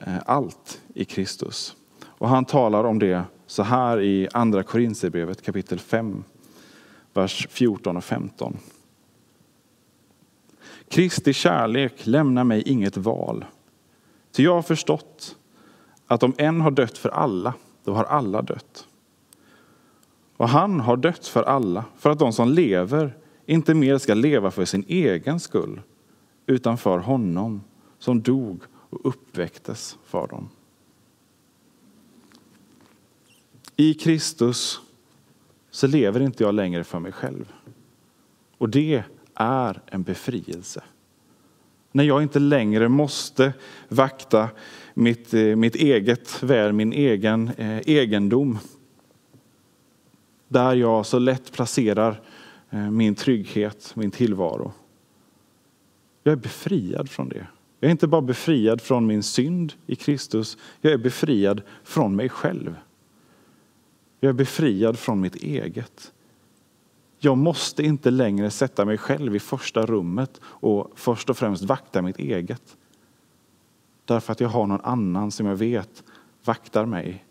eh, 0.02 0.18
allt 0.26 0.82
i 0.94 1.06
Kristus. 1.06 1.76
Och 2.06 2.30
han 2.30 2.46
talar 2.46 2.84
om 2.84 3.00
det 3.00 3.24
så 3.46 3.64
här 3.64 4.02
i 4.02 4.28
andra 4.34 4.64
Korinthierbrevet 4.64 5.42
kapitel 5.42 5.80
5, 5.80 6.24
vers 7.14 7.48
14 7.50 7.98
och 7.98 8.04
15. 8.04 8.58
Kristi 10.90 11.34
kärlek 11.34 12.06
lämnar 12.06 12.44
mig 12.44 12.62
inget 12.62 12.98
val. 12.98 13.46
Ty 14.32 14.44
jag 14.44 14.56
har 14.56 14.62
förstått 14.62 15.36
att 16.08 16.24
om 16.24 16.34
en 16.38 16.62
har 16.62 16.72
dött 16.72 16.98
för 16.98 17.10
alla, 17.10 17.54
då 17.84 17.94
har 17.94 18.04
alla 18.04 18.42
dött. 18.42 18.88
Och 20.38 20.50
han 20.50 20.80
har 20.80 20.98
dött 20.98 21.28
för 21.28 21.44
alla, 21.44 21.86
för 21.98 22.10
att 22.10 22.20
de 22.20 22.34
som 22.34 22.50
lever 22.50 23.18
inte 23.46 23.74
mer 23.74 23.98
ska 23.98 24.14
leva 24.14 24.52
för 24.52 24.66
sin 24.66 24.86
egen 24.88 25.40
skull, 25.40 25.82
utan 26.46 26.78
för 26.78 26.98
honom 26.98 27.62
som 28.00 28.22
dog 28.22 28.64
och 28.74 29.00
uppväcktes 29.04 29.98
för 30.06 30.28
dem. 30.28 30.50
I 33.76 33.94
Kristus 33.94 34.82
så 35.72 35.88
lever 35.88 36.20
inte 36.20 36.44
jag 36.44 36.56
längre 36.56 36.84
för 36.84 37.00
mig 37.00 37.12
själv. 37.12 37.54
Och 38.58 38.70
det 38.70 39.04
är 39.36 39.82
en 39.86 40.04
befrielse. 40.04 40.84
När 41.92 42.04
jag 42.04 42.24
inte 42.24 42.40
längre 42.40 42.90
måste 42.90 43.54
vakta 43.88 44.50
mitt, 44.94 45.34
eh, 45.34 45.56
mitt 45.56 45.76
eget 45.76 46.44
väl, 46.44 46.74
min 46.74 46.94
egen 46.94 47.52
eh, 47.58 47.80
egendom. 47.80 48.60
Där 50.48 50.76
jag 50.76 51.06
så 51.06 51.20
lätt 51.20 51.52
placerar 51.52 52.22
eh, 52.70 52.92
min 52.92 53.16
trygghet, 53.16 53.92
min 53.96 54.12
tillvaro. 54.12 54.74
Jag 56.24 56.32
är 56.32 56.36
befriad 56.36 57.10
från 57.10 57.30
det. 57.30 57.48
Jag 57.80 57.88
är 57.88 57.92
inte 57.92 58.08
bara 58.08 58.22
befriad 58.22 58.82
från 58.82 59.08
min 59.08 59.24
synd 59.24 59.74
i 59.88 59.96
Kristus, 59.96 60.58
jag 60.82 60.94
är 60.94 60.98
befriad 60.98 61.62
från 61.84 62.16
mig 62.16 62.30
själv. 62.30 62.76
Jag 64.20 64.30
är 64.30 64.34
befriad 64.34 65.00
från 65.00 65.22
mitt 65.22 65.36
eget. 65.36 66.14
Jag 67.18 67.38
måste 67.38 67.84
inte 67.84 68.12
längre 68.12 68.52
sätta 68.52 68.86
mig 68.86 68.98
själv 68.98 69.36
i 69.36 69.40
första 69.40 69.86
rummet 69.86 70.42
och 70.44 70.92
först 70.96 71.30
och 71.30 71.38
främst 71.38 71.64
vakta 71.64 72.02
mitt 72.02 72.20
eget. 72.20 72.78
Därför 74.06 74.32
att 74.32 74.40
jag 74.40 74.50
har 74.50 74.68
någon 74.68 74.82
annan 74.82 75.32
som 75.32 75.46
jag 75.46 75.56
vet 75.56 76.04
vaktar 76.44 76.86
mig 76.86 77.26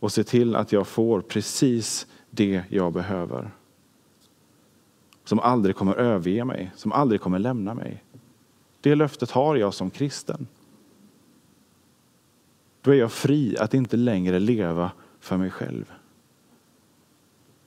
och 0.00 0.12
ser 0.12 0.22
till 0.22 0.56
att 0.56 0.72
jag 0.72 0.86
får 0.86 1.20
precis 1.20 2.06
det 2.30 2.62
jag 2.70 2.92
behöver. 2.92 3.50
Som 5.24 5.38
aldrig 5.38 5.76
kommer 5.76 5.94
överge 5.94 6.44
mig, 6.44 6.72
som 6.76 6.92
aldrig 6.92 7.20
kommer 7.20 7.38
lämna 7.38 7.74
mig. 7.74 8.04
Det 8.80 8.94
löftet 8.94 9.30
har 9.30 9.56
jag 9.56 9.74
som 9.74 9.90
kristen. 9.90 10.46
Då 12.82 12.90
är 12.90 12.94
jag 12.94 13.12
fri 13.12 13.56
att 13.58 13.74
inte 13.74 13.96
längre 13.96 14.38
leva 14.38 14.92
för 15.26 15.36
mig 15.36 15.50
själv. 15.50 15.92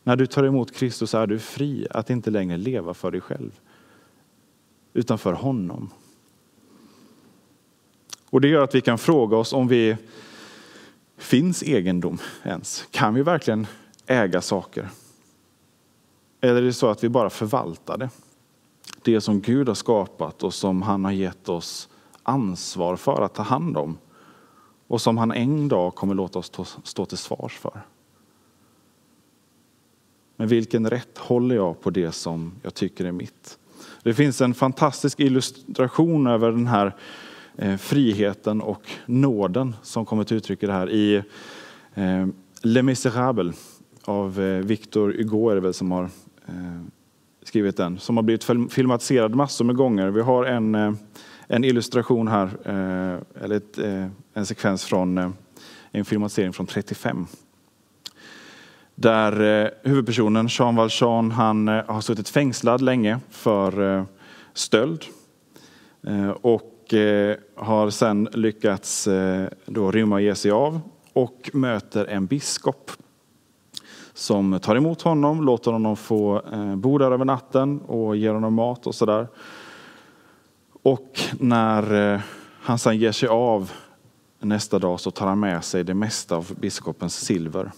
När 0.03 0.15
du 0.15 0.25
tar 0.25 0.43
emot 0.43 0.75
Kristus 0.75 1.13
är 1.13 1.27
du 1.27 1.39
fri 1.39 1.87
att 1.91 2.09
inte 2.09 2.31
längre 2.31 2.57
leva 2.57 2.93
för 2.93 3.11
dig 3.11 3.21
själv, 3.21 3.59
utan 4.93 5.17
för 5.17 5.33
honom. 5.33 5.89
Och 8.29 8.41
Det 8.41 8.47
gör 8.47 8.63
att 8.63 8.75
vi 8.75 8.81
kan 8.81 8.97
fråga 8.97 9.37
oss 9.37 9.53
om 9.53 9.67
vi 9.67 9.97
finns 11.17 11.63
egendom 11.63 12.17
ens. 12.43 12.87
Kan 12.91 13.13
vi 13.13 13.23
verkligen 13.23 13.67
äga 14.07 14.41
saker? 14.41 14.89
Eller 16.41 16.55
är 16.55 16.65
det 16.65 16.73
så 16.73 16.87
att 16.87 17.03
vi 17.03 17.09
bara 17.09 17.29
förvaltar 17.29 17.97
det? 17.97 18.09
Det 19.01 19.21
som 19.21 19.41
Gud 19.41 19.67
har 19.67 19.75
skapat 19.75 20.43
och 20.43 20.53
som 20.53 20.81
han 20.81 21.05
har 21.05 21.11
gett 21.11 21.49
oss 21.49 21.89
ansvar 22.23 22.95
för 22.95 23.21
att 23.21 23.33
ta 23.33 23.43
hand 23.43 23.77
om 23.77 23.97
och 24.89 25.01
som 25.01 25.17
han 25.17 25.31
en 25.31 25.67
dag 25.67 25.95
kommer 25.95 26.15
låta 26.15 26.39
oss 26.39 26.77
stå 26.83 27.05
till 27.05 27.17
svars 27.17 27.57
för. 27.57 27.81
Men 30.35 30.47
vilken 30.47 30.89
rätt 30.89 31.17
håller 31.17 31.55
jag 31.55 31.81
på 31.81 31.89
det 31.89 32.11
som 32.11 32.53
jag 32.61 32.73
tycker 32.73 33.05
är 33.05 33.11
mitt? 33.11 33.59
Det 34.03 34.13
finns 34.13 34.41
en 34.41 34.53
fantastisk 34.53 35.19
illustration 35.19 36.27
över 36.27 36.51
den 36.51 36.67
här 36.67 36.95
eh, 37.55 37.77
friheten 37.77 38.61
och 38.61 38.89
nåden 39.05 39.75
som 39.81 40.05
kommer 40.05 40.23
till 40.23 40.37
uttryck 40.37 40.63
i 40.63 40.65
det 40.65 40.73
här 40.73 40.89
i 40.89 41.15
eh, 41.93 42.27
Les 42.61 42.83
Misérables 42.83 43.79
av 44.05 44.41
eh, 44.41 44.59
Victor 44.59 45.13
Hugo 45.17 45.49
är 45.49 45.55
det 45.55 45.61
väl 45.61 45.73
som 45.73 45.91
har 45.91 46.09
skrivit 47.43 47.77
den, 47.77 47.99
som 47.99 48.17
har 48.17 48.23
blivit 48.23 48.71
filmatiserad 48.71 49.35
massor 49.35 49.65
med 49.65 49.75
gånger. 49.75 50.09
Vi 50.09 50.21
har 50.21 50.45
en 50.45 50.97
en 51.51 51.63
illustration 51.63 52.27
här, 52.27 52.45
eh, 52.65 53.43
eller 53.43 53.55
ett, 53.55 53.77
eh, 53.77 54.07
en 54.33 54.45
sekvens 54.45 54.85
från 54.85 55.17
eh, 55.17 55.29
en 55.91 56.05
filmatisering 56.05 56.53
från 56.53 56.65
35. 56.65 57.25
Där 58.95 59.71
huvudpersonen 59.83 60.47
Jean 60.49 60.75
Valjean 60.75 61.31
han 61.31 61.67
har 61.67 62.01
suttit 62.01 62.29
fängslad 62.29 62.81
länge 62.81 63.19
för 63.29 64.05
stöld. 64.53 65.03
Och 66.41 66.93
har 67.55 67.89
sen 67.89 68.29
lyckats 68.33 69.07
då 69.65 69.91
rymma 69.91 70.15
och 70.15 70.21
ge 70.21 70.35
sig 70.35 70.51
av 70.51 70.81
och 71.13 71.49
möter 71.53 72.05
en 72.05 72.25
biskop 72.25 72.91
som 74.13 74.59
tar 74.59 74.75
emot 74.75 75.01
honom, 75.01 75.43
låter 75.43 75.71
honom 75.71 75.95
få 75.95 76.41
bo 76.75 76.97
där 76.97 77.11
över 77.11 77.25
natten 77.25 77.81
och 77.81 78.15
ger 78.15 78.33
honom 78.33 78.53
mat 78.53 78.87
och 78.87 78.95
sådär. 78.95 79.27
Och 80.81 81.19
när 81.39 82.13
eh, 82.13 82.21
han 82.61 82.79
sedan 82.79 82.97
ger 82.97 83.11
sig 83.11 83.29
av 83.29 83.71
nästa 84.39 84.79
dag 84.79 84.99
så 84.99 85.11
tar 85.11 85.27
han 85.27 85.39
med 85.39 85.63
sig 85.63 85.83
det 85.83 85.93
mesta 85.93 86.35
av 86.35 86.51
biskopens 86.59 87.15
silver. 87.15 87.71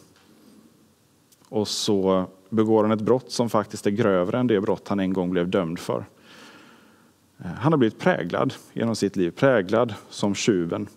Och 1.49 1.67
så 1.67 2.25
begår 2.49 2.83
han 2.83 2.91
ett 2.91 3.01
brott 3.01 3.31
som 3.31 3.49
faktiskt 3.49 3.87
är 3.87 3.91
grövre 3.91 4.39
än 4.39 4.47
det 4.47 4.61
brott 4.61 4.87
han 4.87 4.99
en 4.99 5.13
gång 5.13 5.29
blev 5.29 5.49
dömd 5.49 5.79
för. 5.79 6.05
Eh, 7.37 7.45
han 7.45 7.73
har 7.73 7.77
blivit 7.77 7.99
präglad 7.99 8.53
genom 8.73 8.95
sitt 8.95 9.15
liv, 9.15 9.31
präglad 9.31 9.93
som 10.09 10.35
tjuven. 10.35 10.87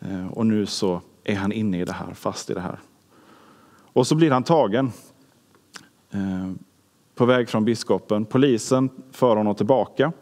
Eh, 0.00 0.26
och 0.26 0.46
nu 0.46 0.66
så 0.66 1.00
är 1.24 1.36
han 1.36 1.52
inne 1.52 1.80
i 1.80 1.84
det 1.84 1.92
här, 1.92 2.14
fast 2.14 2.50
i 2.50 2.54
det 2.54 2.60
här. 2.60 2.78
Och 3.92 4.06
så 4.06 4.14
blir 4.14 4.30
han 4.30 4.42
tagen 4.42 4.92
på 7.14 7.24
väg 7.24 7.48
från 7.48 7.64
biskopen. 7.64 8.24
Polisen 8.24 8.90
för 9.12 9.36
honom 9.36 9.54
tillbaka. 9.54 10.12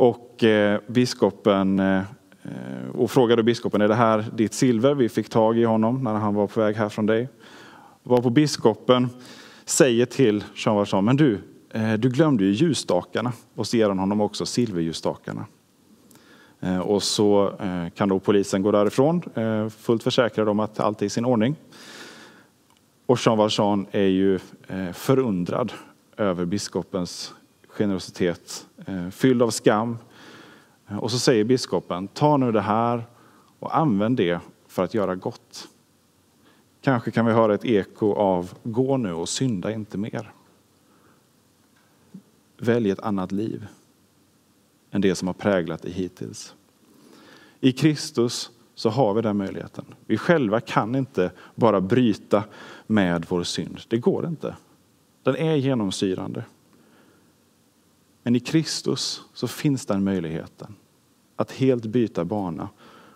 Och 0.00 0.44
eh, 0.44 0.80
biskopen 0.86 1.78
eh, 1.78 2.02
och 2.94 3.10
frågade 3.10 3.42
biskopen, 3.42 3.80
är 3.80 3.88
det 3.88 3.94
här 3.94 4.24
ditt 4.34 4.54
silver? 4.54 4.94
Vi 4.94 5.08
fick 5.08 5.28
tag 5.28 5.58
i 5.58 5.64
honom 5.64 6.04
när 6.04 6.14
han 6.14 6.34
var 6.34 6.46
på 6.46 6.60
väg 6.60 6.76
här 6.76 6.88
från 6.88 7.06
dig. 7.06 7.28
Varpå 8.02 8.30
biskopen 8.30 9.08
säger 9.64 10.06
till 10.06 10.44
Jean 10.54 10.76
Valjean, 10.76 11.04
men 11.04 11.16
du, 11.16 11.40
eh, 11.70 11.92
du 11.92 12.10
glömde 12.10 12.44
ju 12.44 12.50
ljusstakarna. 12.50 13.32
Och 13.54 13.66
så 13.66 13.76
ger 13.76 13.88
han 13.88 13.98
honom 13.98 14.20
också 14.20 14.46
silverljusstakarna. 14.46 15.46
Eh, 16.60 16.78
och 16.78 17.02
så 17.02 17.56
eh, 17.60 17.88
kan 17.94 18.08
då 18.08 18.18
polisen 18.18 18.62
gå 18.62 18.70
därifrån, 18.70 19.22
eh, 19.34 19.68
fullt 19.68 20.02
försäkrad 20.02 20.48
om 20.48 20.60
att 20.60 20.80
allt 20.80 21.02
är 21.02 21.06
i 21.06 21.10
sin 21.10 21.24
ordning. 21.24 21.56
Och 23.06 23.18
Jean 23.26 23.38
Valjean 23.38 23.86
är 23.90 24.08
ju 24.08 24.38
förundrad 24.92 25.72
över 26.16 26.44
biskopens 26.44 27.34
generositet, 27.70 28.66
eh, 28.86 29.08
fylld 29.10 29.42
av 29.42 29.50
skam. 29.50 29.98
Eh, 30.88 30.96
och 30.96 31.10
så 31.10 31.18
säger 31.18 31.44
biskopen, 31.44 32.08
ta 32.08 32.36
nu 32.36 32.52
det 32.52 32.60
här 32.60 33.04
och 33.58 33.76
använd 33.76 34.16
det 34.16 34.40
för 34.66 34.84
att 34.84 34.94
göra 34.94 35.14
gott. 35.14 35.68
Kanske 36.80 37.10
kan 37.10 37.26
vi 37.26 37.32
höra 37.32 37.54
ett 37.54 37.64
eko 37.64 38.14
av, 38.14 38.54
gå 38.62 38.96
nu 38.96 39.12
och 39.12 39.28
synda 39.28 39.72
inte 39.72 39.98
mer. 39.98 40.32
Välj 42.58 42.90
ett 42.90 43.00
annat 43.00 43.32
liv 43.32 43.66
än 44.90 45.00
det 45.00 45.14
som 45.14 45.28
har 45.28 45.34
präglat 45.34 45.82
dig 45.82 45.92
hittills. 45.92 46.54
I 47.60 47.72
Kristus 47.72 48.50
så 48.74 48.90
har 48.90 49.14
vi 49.14 49.22
den 49.22 49.36
möjligheten. 49.36 49.84
Vi 50.06 50.16
själva 50.16 50.60
kan 50.60 50.94
inte 50.94 51.32
bara 51.54 51.80
bryta 51.80 52.44
med 52.86 53.26
vår 53.28 53.42
synd. 53.42 53.80
Det 53.88 53.98
går 53.98 54.26
inte. 54.26 54.56
Den 55.22 55.36
är 55.36 55.54
genomsyrande. 55.54 56.44
Men 58.22 58.36
i 58.36 58.40
Kristus 58.40 59.22
så 59.34 59.48
finns 59.48 59.86
den 59.86 60.04
möjligheten 60.04 60.74
att 61.36 61.52
helt 61.52 61.86
byta 61.86 62.24
bana 62.24 62.68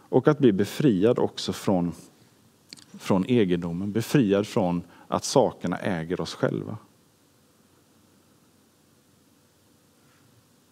och 0.09 0.29
att 0.29 0.39
bli 0.39 0.53
befriad 0.53 1.19
också 1.19 1.53
från, 1.53 1.93
från 2.99 3.25
egendomen, 3.25 3.93
befriad 3.93 4.47
från 4.47 4.83
att 5.09 5.25
sakerna 5.25 5.79
äger 5.79 6.21
oss 6.21 6.35
själva. 6.35 6.77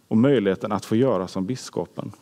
Och 0.08 0.16
möjligheten 0.16 0.72
att 0.72 0.84
få 0.84 0.96
göra 0.96 1.28
som 1.28 1.46
biskopen, 1.46 2.12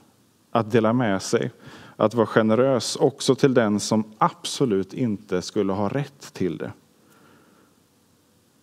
att 0.50 0.71
dela 0.71 0.93
med 0.93 1.23
sig, 1.23 1.50
att 1.97 2.14
vara 2.14 2.26
generös 2.26 2.97
också 2.97 3.35
till 3.35 3.55
den 3.55 3.81
som 3.81 4.12
absolut 4.19 4.95
inte 4.95 5.43
skulle 5.43 5.73
ha 5.73 5.88
rätt 5.88 6.33
till 6.33 6.59
det. 6.59 6.73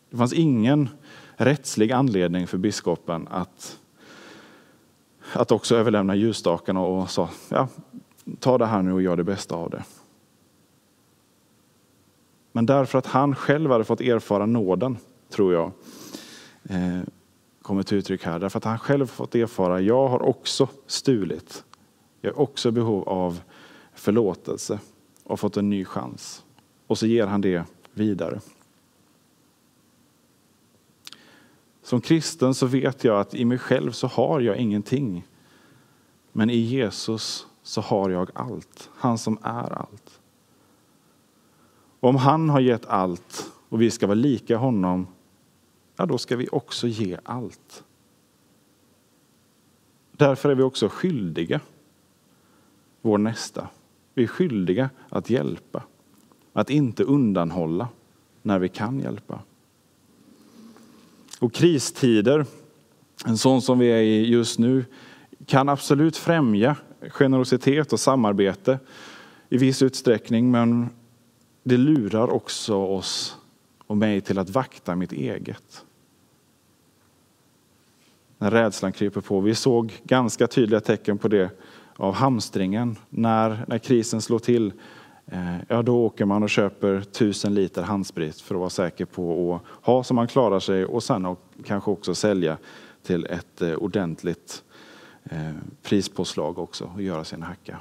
Det 0.10 0.18
fanns 0.18 0.34
ingen 0.34 0.90
rättslig 1.38 1.92
anledning 1.92 2.48
för 2.48 2.58
biskopen 2.58 3.28
att, 3.32 3.80
att 5.34 5.52
också 5.52 5.76
överlämna 5.76 6.16
ljusstakarna 6.16 6.82
och 6.82 7.10
sa, 7.10 7.30
ja, 7.50 7.68
ta 8.40 8.58
det 8.58 8.66
här 8.66 8.82
nu 8.82 8.94
och 8.94 9.02
gör 9.02 9.16
det 9.16 9.24
bästa 9.24 9.56
av 9.56 9.70
det. 9.70 9.84
Men 12.52 12.66
därför 12.66 13.00
att 13.00 13.06
han 13.06 13.36
själv 13.36 13.72
hade 13.72 13.84
fått 13.84 14.02
erfara 14.02 14.46
nåden, 14.46 14.98
tror 15.30 15.54
jag, 15.54 15.72
eh, 16.64 17.00
kommer 17.62 17.84
till 17.84 17.98
uttryck 17.98 18.24
här. 18.24 18.40
Därför 18.40 18.58
att 18.58 18.64
han 18.64 18.80
själv 18.80 19.08
fått 19.08 19.36
erfara, 19.36 19.82
jag 19.82 20.08
har 20.08 20.22
också 20.22 20.68
stulit. 20.88 21.64
Jag 22.22 22.34
har 22.34 22.42
också 22.42 22.72
behov 22.72 23.10
av 23.10 23.40
förlåtelse 23.94 24.80
och 25.24 25.40
fått 25.40 25.58
en 25.58 25.70
ny 25.70 25.86
chans. 25.86 26.44
Och 26.88 26.98
så 26.98 27.06
ger 27.06 27.28
han 27.28 27.42
det 27.42 27.64
vidare. 27.94 28.40
Som 31.88 32.02
kristen 32.02 32.54
så 32.54 32.66
vet 32.66 33.04
jag 33.04 33.20
att 33.20 33.34
i 33.34 33.46
mig 33.46 33.58
själv 33.58 33.92
så 33.92 34.08
har 34.08 34.40
jag 34.40 34.58
ingenting. 34.58 35.28
Men 36.32 36.50
i 36.50 36.58
Jesus 36.58 37.48
så 37.64 37.82
har 37.82 38.10
jag 38.10 38.30
allt. 38.34 38.90
Han 38.96 39.18
som 39.18 39.38
är 39.42 39.74
allt. 39.74 40.22
Och 42.00 42.10
om 42.10 42.16
han 42.16 42.50
har 42.50 42.60
gett 42.60 42.86
allt 42.86 43.52
och 43.70 43.82
vi 43.82 43.92
ska 43.92 44.08
vara 44.08 44.16
lika 44.16 44.58
honom, 44.58 45.08
ja 45.96 46.06
då 46.06 46.18
ska 46.18 46.36
vi 46.36 46.48
också 46.52 46.88
ge 46.88 47.18
allt. 47.24 47.84
Därför 50.12 50.50
är 50.50 50.56
vi 50.56 50.64
också 50.64 50.90
skyldiga 50.90 51.62
vår 53.02 53.18
nästa. 53.18 53.68
Vi 54.14 54.24
är 54.24 54.28
skyldiga 54.28 54.90
att 55.10 55.30
hjälpa, 55.30 55.84
att 56.54 56.70
inte 56.70 57.04
undanhålla 57.04 57.88
när 58.42 58.60
vi 58.60 58.70
kan 58.70 59.00
hjälpa. 59.00 59.42
Och 61.40 61.54
kristider, 61.54 62.46
en 63.26 63.38
sån 63.38 63.62
som 63.62 63.80
vi 63.80 63.88
är 63.88 64.02
i 64.02 64.28
just 64.28 64.60
nu, 64.60 64.86
kan 65.46 65.70
absolut 65.70 66.18
främja 66.18 66.76
generositet 67.10 67.94
och 67.94 68.00
samarbete 68.00 68.80
i 69.50 69.58
viss 69.58 69.82
utsträckning, 69.82 70.52
men 70.52 70.90
det 71.64 71.78
lurar 71.78 72.30
också 72.30 72.76
oss 72.76 73.38
och 73.88 73.98
mig 73.98 74.22
till 74.22 74.40
att 74.40 74.50
vakta 74.50 74.96
mitt 74.96 75.12
eget. 75.12 75.86
När 78.38 78.52
rädslan 78.52 78.92
kryper 78.92 79.22
på. 79.22 79.40
Vi 79.40 79.56
såg 79.56 79.94
ganska 80.04 80.48
tydliga 80.48 80.80
tecken 80.80 81.18
på 81.18 81.28
det 81.28 81.50
av 81.96 82.14
hamstringen. 82.14 82.96
När, 83.10 83.66
när 83.68 83.78
krisen 83.78 84.22
slår 84.22 84.40
till, 84.40 84.74
Eh, 85.32 85.58
ja 85.68 85.82
då 85.82 86.06
åker 86.06 86.26
man 86.26 86.44
och 86.44 86.50
köper 86.50 87.02
tusen 87.02 87.54
liter 87.54 87.82
handsprit 87.82 88.42
för 88.42 88.56
att 88.56 88.60
vara 88.60 88.70
säker 88.70 89.06
på 89.06 89.56
att 89.56 89.86
ha 89.86 90.04
så 90.04 90.14
man 90.14 90.28
klarar 90.28 90.60
sig 90.60 90.86
och 90.86 91.04
sen 91.04 91.36
kanske 91.66 91.92
också 91.92 92.16
sälja 92.16 92.58
till 93.04 93.26
ett 93.26 93.62
eh, 93.62 93.74
ordentligt 93.74 94.64
eh, 95.24 95.52
prispåslag 95.84 96.60
också 96.60 96.92
och 96.96 97.02
göra 97.02 97.24
sin 97.24 97.44
hacka. 97.44 97.80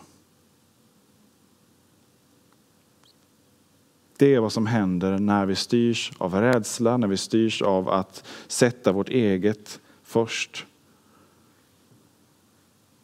Det 4.19 4.35
är 4.35 4.41
vad 4.41 4.53
som 4.53 4.67
händer 4.67 5.19
när 5.19 5.47
vi 5.47 5.55
styrs 5.55 6.13
av 6.19 6.35
rädsla, 6.35 6.97
när 6.97 7.09
vi 7.09 7.17
styrs 7.17 7.63
av 7.63 7.89
att 7.89 8.25
sätta 8.47 8.93
vårt 8.93 9.09
eget 9.09 9.81
först. 10.03 10.67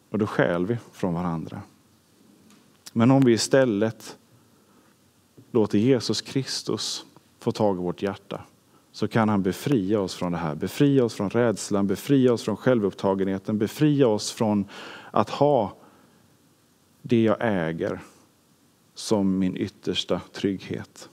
Och 0.09 0.17
då 0.17 0.27
skäl 0.27 0.65
vi 0.65 0.77
från 0.91 1.13
varandra. 1.13 1.61
Men 2.93 3.11
om 3.11 3.23
vi 3.23 3.33
istället 3.33 4.17
låter 5.53 5.77
Jesus 5.77 6.21
Kristus 6.21 7.05
få 7.39 7.51
tag 7.51 7.75
i 7.75 7.79
vårt 7.79 8.01
hjärta 8.01 8.41
så 8.91 9.07
kan 9.07 9.29
han 9.29 9.43
befria 9.43 9.99
oss 9.99 10.15
från 10.15 10.31
det 10.31 10.37
här. 10.37 10.55
Befria 10.55 11.05
oss 11.05 11.13
från 11.13 11.29
rädslan, 11.29 11.87
befria 11.87 12.33
oss 12.33 12.43
från 12.43 12.57
självupptagenheten, 12.57 13.57
befria 13.57 14.07
oss 14.07 14.31
från 14.31 14.65
att 15.11 15.29
ha 15.29 15.77
det 17.01 17.23
jag 17.23 17.37
äger 17.39 17.99
som 18.93 19.39
min 19.39 19.57
yttersta 19.57 20.21
trygghet. 20.31 21.09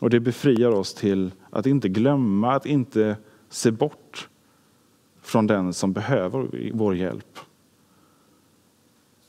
Och 0.00 0.10
det 0.10 0.20
befriar 0.20 0.70
oss 0.70 0.94
till 0.94 1.32
att 1.50 1.66
inte 1.66 1.88
glömma, 1.88 2.52
att 2.52 2.66
inte 2.66 3.16
se 3.48 3.70
bort 3.70 4.28
från 5.20 5.46
den 5.46 5.72
som 5.72 5.92
behöver 5.92 6.70
vår 6.74 6.96
hjälp. 6.96 7.38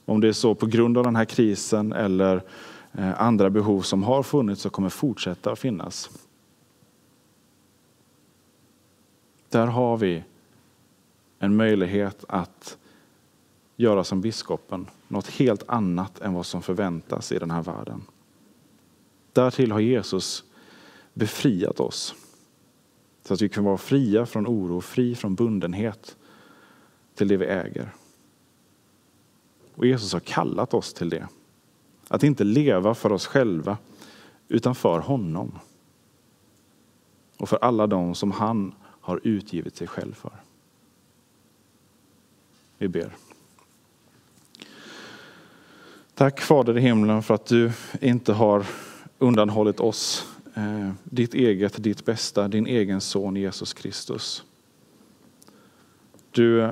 Om 0.09 0.21
det 0.21 0.27
är 0.27 0.33
så 0.33 0.55
på 0.55 0.65
grund 0.65 0.97
av 0.97 1.03
den 1.03 1.15
här 1.15 1.25
krisen 1.25 1.93
eller 1.93 2.43
eh, 2.91 3.21
andra 3.21 3.49
behov 3.49 3.81
som 3.81 4.03
har 4.03 4.23
funnits 4.23 4.65
och 4.65 4.71
kommer 4.71 4.89
fortsätta 4.89 5.51
att 5.51 5.59
finnas. 5.59 6.09
Där 9.49 9.65
har 9.65 9.97
vi 9.97 10.23
en 11.39 11.55
möjlighet 11.55 12.25
att 12.27 12.77
göra 13.75 14.03
som 14.03 14.21
biskopen, 14.21 14.87
något 15.07 15.27
helt 15.27 15.69
annat 15.69 16.19
än 16.19 16.33
vad 16.33 16.45
som 16.45 16.61
förväntas 16.61 17.31
i 17.31 17.39
den 17.39 17.51
här 17.51 17.63
världen. 17.63 18.01
Därtill 19.33 19.71
har 19.71 19.79
Jesus 19.79 20.43
befriat 21.13 21.79
oss 21.79 22.15
så 23.23 23.33
att 23.33 23.41
vi 23.41 23.49
kan 23.49 23.63
vara 23.63 23.77
fria 23.77 24.25
från 24.25 24.47
oro, 24.47 24.81
fri 24.81 25.15
från 25.15 25.35
bundenhet 25.35 26.15
till 27.15 27.27
det 27.27 27.37
vi 27.37 27.45
äger. 27.45 27.93
Och 29.77 29.85
Jesus 29.85 30.13
har 30.13 30.19
kallat 30.19 30.73
oss 30.73 30.93
till 30.93 31.09
det. 31.09 31.27
Att 32.07 32.23
inte 32.23 32.43
leva 32.43 32.95
för 32.95 33.11
oss 33.11 33.27
själva 33.27 33.77
utan 34.47 34.75
för 34.75 34.99
honom. 34.99 35.59
Och 37.37 37.49
för 37.49 37.57
alla 37.61 37.87
dem 37.87 38.15
som 38.15 38.31
han 38.31 38.73
har 38.83 39.19
utgivit 39.23 39.75
sig 39.75 39.87
själv 39.87 40.13
för. 40.13 40.31
Vi 42.77 42.87
ber. 42.87 43.15
Tack 46.13 46.41
Fader 46.41 46.77
i 46.77 46.81
himlen 46.81 47.23
för 47.23 47.33
att 47.33 47.45
du 47.45 47.71
inte 48.01 48.33
har 48.33 48.65
undanhållit 49.17 49.79
oss 49.79 50.27
eh, 50.55 50.91
ditt 51.03 51.33
eget, 51.33 51.83
ditt 51.83 52.05
bästa, 52.05 52.47
din 52.47 52.67
egen 52.67 53.01
son 53.01 53.35
Jesus 53.35 53.73
Kristus. 53.73 54.43
Du 56.31 56.71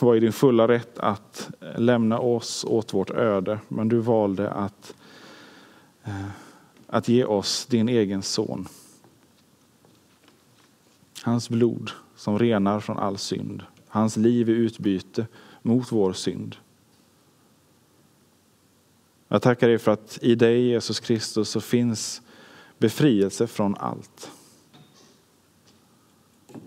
var 0.00 0.16
i 0.16 0.20
din 0.20 0.32
fulla 0.32 0.68
rätt 0.68 0.98
att 0.98 1.50
eh, 1.60 1.80
lämna 1.80 2.18
oss 2.18 2.64
åt 2.64 2.94
vårt 2.94 3.10
öde, 3.10 3.58
men 3.68 3.88
du 3.88 3.98
valde 3.98 4.50
att, 4.50 4.94
eh, 6.04 6.26
att 6.86 7.08
ge 7.08 7.24
oss 7.24 7.66
din 7.66 7.88
egen 7.88 8.22
son. 8.22 8.68
Hans 11.22 11.48
blod 11.48 11.90
som 12.16 12.38
renar 12.38 12.80
från 12.80 12.98
all 12.98 13.18
synd, 13.18 13.62
hans 13.88 14.16
liv 14.16 14.48
i 14.48 14.52
utbyte 14.52 15.26
mot 15.62 15.92
vår 15.92 16.12
synd. 16.12 16.56
Jag 19.28 19.42
tackar 19.42 19.68
dig 19.68 19.78
för 19.78 19.92
att 19.92 20.18
i 20.22 20.34
dig 20.34 20.68
Jesus 20.68 21.00
Kristus 21.00 21.48
så 21.48 21.60
finns 21.60 22.22
befrielse 22.78 23.46
från 23.46 23.76
allt. 23.76 24.30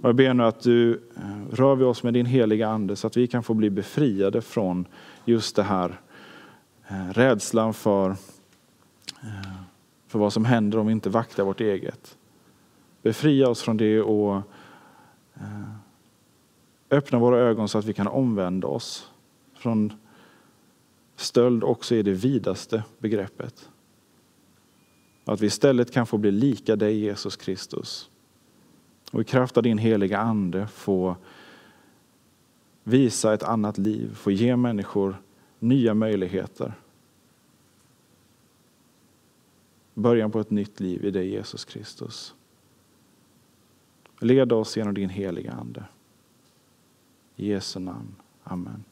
Och 0.01 0.09
jag 0.09 0.15
ber 0.15 0.33
nu 0.33 0.43
att 0.43 0.61
du 0.61 0.93
eh, 0.93 1.55
rör 1.55 1.75
vid 1.75 1.87
oss 1.87 2.03
med 2.03 2.13
din 2.13 2.25
heliga 2.25 2.67
ande 2.67 2.95
så 2.95 3.07
att 3.07 3.17
vi 3.17 3.27
kan 3.27 3.43
få 3.43 3.53
bli 3.53 3.69
befriade 3.69 4.41
från 4.41 4.85
just 5.25 5.55
det 5.55 5.63
här 5.63 6.01
eh, 6.87 7.09
rädslan 7.09 7.73
för, 7.73 8.09
eh, 8.09 9.51
för 10.07 10.19
vad 10.19 10.33
som 10.33 10.45
händer 10.45 10.77
om 10.77 10.87
vi 10.87 10.91
inte 10.91 11.09
vaktar 11.09 11.43
vårt 11.43 11.61
eget. 11.61 12.17
Befria 13.01 13.49
oss 13.49 13.61
från 13.61 13.77
det 13.77 14.01
och 14.01 14.41
öppna 16.91 17.19
våra 17.19 17.39
ögon 17.39 17.69
så 17.69 17.77
att 17.77 17.85
vi 17.85 17.93
kan 17.93 18.07
omvända 18.07 18.67
oss 18.67 19.11
från 19.55 19.93
stöld 21.15 21.63
också 21.63 21.95
i 21.95 22.03
det 22.03 22.11
vidaste 22.11 22.83
begreppet. 22.99 23.69
Att 25.25 25.41
vi 25.41 25.47
istället 25.47 25.91
kan 25.91 26.07
få 26.07 26.17
bli 26.17 26.31
lika 26.31 26.75
dig 26.75 26.99
Jesus 26.99 27.35
Kristus. 27.35 28.09
Och 29.11 29.21
i 29.21 29.23
kraft 29.23 29.57
av 29.57 29.63
din 29.63 29.77
heliga 29.77 30.17
ande 30.17 30.67
få 30.67 31.15
visa 32.83 33.33
ett 33.33 33.43
annat 33.43 33.77
liv, 33.77 34.15
få 34.15 34.31
ge 34.31 34.55
människor 34.55 35.15
nya 35.59 35.93
möjligheter. 35.93 36.73
Början 39.93 40.31
på 40.31 40.39
ett 40.39 40.49
nytt 40.49 40.79
liv 40.79 41.05
i 41.05 41.11
dig 41.11 41.29
Jesus 41.29 41.65
Kristus. 41.65 42.33
Led 44.19 44.51
oss 44.51 44.77
genom 44.77 44.93
din 44.93 45.09
heliga 45.09 45.51
ande. 45.51 45.83
I 47.35 47.47
Jesu 47.49 47.79
namn. 47.79 48.15
Amen. 48.43 48.83